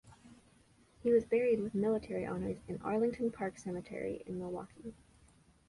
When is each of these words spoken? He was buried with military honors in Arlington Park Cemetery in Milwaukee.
He 1.03 1.11
was 1.11 1.25
buried 1.25 1.61
with 1.61 1.75
military 1.75 2.25
honors 2.25 2.57
in 2.67 2.81
Arlington 2.81 3.29
Park 3.31 3.59
Cemetery 3.59 4.23
in 4.25 4.39
Milwaukee. 4.39 4.95